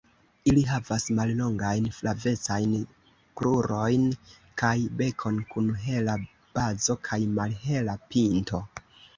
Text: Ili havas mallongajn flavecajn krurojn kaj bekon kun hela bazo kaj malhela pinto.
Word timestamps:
Ili 0.51 0.61
havas 0.67 1.03
mallongajn 1.17 1.89
flavecajn 1.97 2.73
krurojn 3.41 4.09
kaj 4.63 4.73
bekon 5.03 5.39
kun 5.53 5.71
hela 5.85 6.19
bazo 6.57 7.01
kaj 7.11 7.21
malhela 7.39 8.01
pinto. 8.11 8.67